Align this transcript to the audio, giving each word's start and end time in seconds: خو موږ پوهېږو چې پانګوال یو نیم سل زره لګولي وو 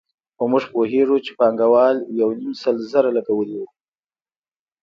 خو 0.37 0.43
موږ 0.51 0.63
پوهېږو 0.73 1.17
چې 1.25 1.31
پانګوال 1.39 1.95
یو 2.19 2.29
نیم 2.39 2.53
سل 2.63 2.75
زره 2.91 3.09
لګولي 3.17 3.55
وو 3.59 3.67